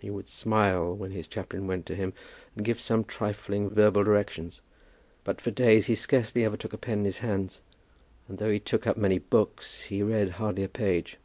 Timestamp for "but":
5.24-5.40